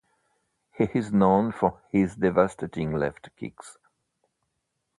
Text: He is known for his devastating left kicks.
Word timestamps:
He 0.71 0.85
is 0.95 1.13
known 1.13 1.51
for 1.51 1.79
his 1.91 2.15
devastating 2.15 2.91
left 2.91 3.29
kicks. 3.35 3.77